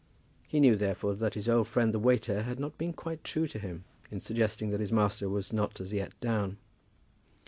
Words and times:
He 0.47 0.59
knew 0.59 0.75
therefore 0.77 1.13
that 1.13 1.35
his 1.35 1.47
old 1.47 1.67
friend 1.67 1.93
the 1.93 1.99
waiter 1.99 2.41
had 2.41 2.59
not 2.59 2.75
been 2.75 2.91
quite 2.91 3.23
true 3.23 3.45
to 3.47 3.59
him 3.59 3.83
in 4.09 4.19
suggesting 4.19 4.71
that 4.71 4.79
his 4.79 4.91
master 4.91 5.29
was 5.29 5.53
not 5.53 5.79
as 5.79 5.93
yet 5.93 6.19
down. 6.19 6.57